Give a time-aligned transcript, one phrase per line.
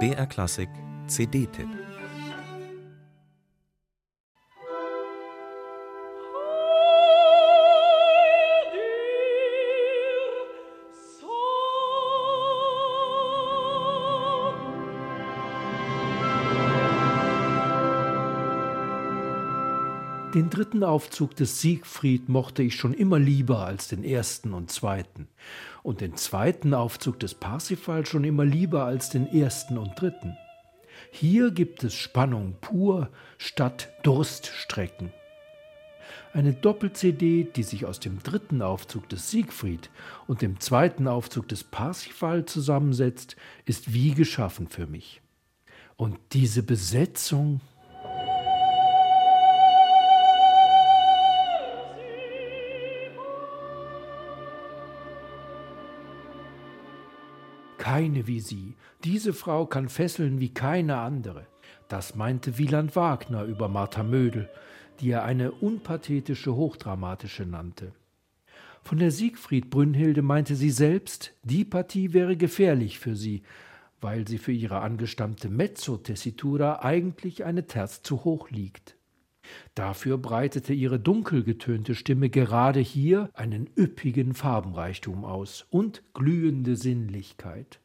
[0.00, 0.68] BR Klassik
[1.06, 1.68] CD-Tipp
[20.34, 25.28] Den dritten Aufzug des Siegfried mochte ich schon immer lieber als den ersten und zweiten,
[25.84, 30.36] und den zweiten Aufzug des Parsifal schon immer lieber als den ersten und dritten.
[31.12, 35.12] Hier gibt es Spannung pur statt Durststrecken.
[36.32, 39.88] Eine Doppel-CD, die sich aus dem dritten Aufzug des Siegfried
[40.26, 45.22] und dem zweiten Aufzug des Parsifal zusammensetzt, ist wie geschaffen für mich.
[45.96, 47.60] Und diese Besetzung
[57.84, 58.76] keine wie sie.
[59.04, 61.46] Diese Frau kann fesseln wie keine andere.
[61.86, 64.48] Das meinte Wieland Wagner über Martha Mödel,
[65.00, 67.92] die er eine unpathetische Hochdramatische nannte.
[68.82, 73.42] Von der Siegfried Brünnhilde meinte sie selbst, die Partie wäre gefährlich für sie,
[74.00, 78.96] weil sie für ihre angestammte Mezzo-Tessitura eigentlich eine Terz zu hoch liegt.
[79.74, 87.80] Dafür breitete ihre dunkel getönte Stimme gerade hier einen üppigen Farbenreichtum aus und glühende Sinnlichkeit.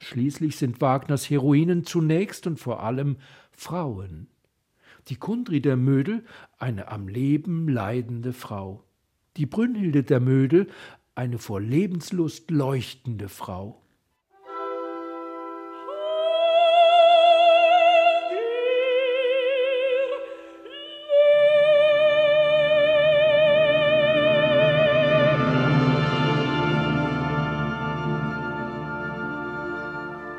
[0.00, 3.16] Schließlich sind Wagners Heroinen zunächst und vor allem
[3.52, 4.28] Frauen.
[5.08, 6.24] Die Kundri der Mödel,
[6.58, 8.84] eine am Leben leidende Frau.
[9.36, 10.68] Die Brünnhilde der Mödel,
[11.14, 13.83] eine vor Lebenslust leuchtende Frau.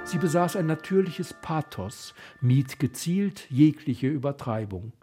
[0.05, 4.93] Sie besaß ein natürliches Pathos, mied gezielt jegliche Übertreibung.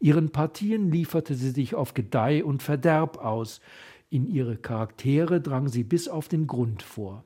[0.00, 3.62] Ihren Partien lieferte sie sich auf Gedeih und Verderb aus,
[4.10, 7.24] in ihre Charaktere drang sie bis auf den Grund vor.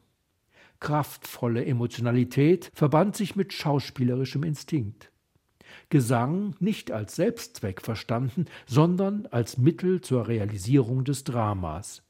[0.79, 5.11] Kraftvolle Emotionalität verband sich mit schauspielerischem Instinkt.
[5.89, 12.04] Gesang nicht als Selbstzweck verstanden, sondern als Mittel zur Realisierung des Dramas.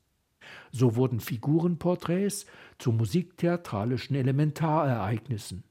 [0.71, 2.47] So wurden Figurenporträts
[2.79, 5.65] zu musiktheatralischen Elementarereignissen.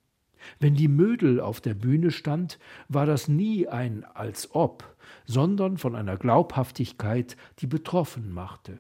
[0.60, 4.96] Wenn die Mödel auf der Bühne stand, war das nie ein als ob,
[5.26, 8.80] sondern von einer Glaubhaftigkeit, die betroffen machte.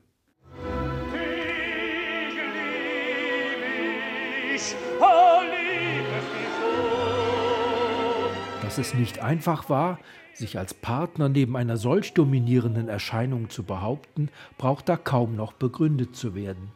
[8.74, 10.00] Dass es nicht einfach war,
[10.34, 16.16] sich als Partner neben einer solch dominierenden Erscheinung zu behaupten, braucht da kaum noch begründet
[16.16, 16.72] zu werden.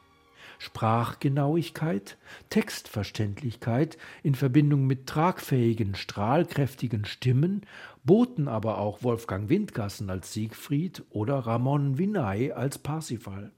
[0.60, 2.20] Sprachgenauigkeit,
[2.52, 7.62] Textverständlichkeit in Verbindung mit tragfähigen, strahlkräftigen Stimmen
[8.04, 13.50] boten aber auch Wolfgang Windgassen als Siegfried oder Ramon Vinay als Parsifal.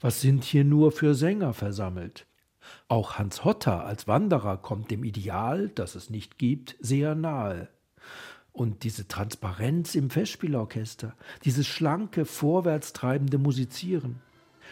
[0.00, 2.27] Was sind hier nur für Sänger versammelt?
[2.88, 7.68] Auch Hans Hotter als Wanderer kommt dem Ideal, das es nicht gibt, sehr nahe.
[8.52, 11.14] Und diese Transparenz im Festspielorchester,
[11.44, 14.20] dieses schlanke, vorwärts treibende Musizieren.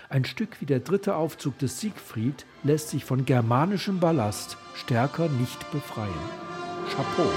[0.08, 5.70] Ein Stück wie der dritte Aufzug des Siegfried lässt sich von germanischem Ballast stärker nicht
[5.72, 6.12] befreien.
[6.88, 7.30] Chapeau.